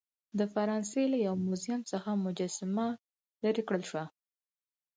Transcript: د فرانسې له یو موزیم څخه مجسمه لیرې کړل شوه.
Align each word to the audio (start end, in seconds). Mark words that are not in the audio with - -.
د 0.39 0.41
فرانسې 0.53 1.03
له 1.11 1.17
یو 1.25 1.35
موزیم 1.45 1.81
څخه 1.91 2.09
مجسمه 2.25 2.87
لیرې 3.41 3.63
کړل 3.67 3.83
شوه. 3.89 4.05